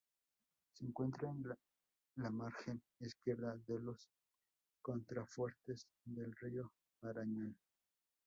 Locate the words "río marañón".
6.37-7.55